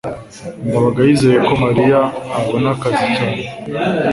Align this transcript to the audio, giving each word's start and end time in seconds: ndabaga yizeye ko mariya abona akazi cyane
ndabaga 0.67 0.99
yizeye 1.07 1.37
ko 1.47 1.53
mariya 1.63 1.99
abona 2.39 2.69
akazi 2.75 3.05
cyane 3.17 3.41